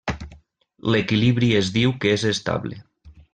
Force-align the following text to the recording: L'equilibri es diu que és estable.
L'equilibri 0.95 1.49
es 1.59 1.69
diu 1.77 1.93
que 2.07 2.15
és 2.15 2.25
estable. 2.31 2.81